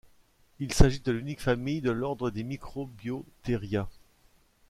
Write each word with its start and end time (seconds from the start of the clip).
Il 0.59 0.73
s'agit 0.73 1.01
de 1.01 1.11
l'unique 1.11 1.41
famille 1.43 1.79
de 1.79 1.91
l'ordre 1.91 2.31
des 2.31 2.41
Microbiotheria. 2.41 3.87